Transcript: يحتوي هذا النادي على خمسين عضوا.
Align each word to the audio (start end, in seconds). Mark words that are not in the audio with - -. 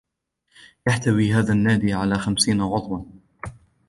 يحتوي 0.87 1.33
هذا 1.33 1.53
النادي 1.53 1.93
على 1.93 2.15
خمسين 2.17 2.61
عضوا. 2.61 3.03